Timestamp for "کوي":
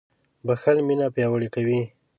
1.55-1.81